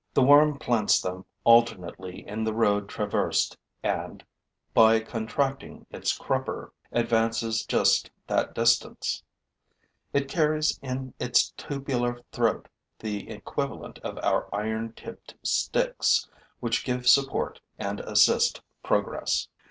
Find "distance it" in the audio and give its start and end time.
8.55-10.27